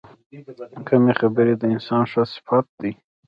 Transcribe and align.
کمې 0.87 1.13
خبرې، 1.19 1.53
د 1.57 1.63
انسان 1.73 2.03
ښه 2.11 2.23
صفت 2.33 2.65
دی. 2.81 2.91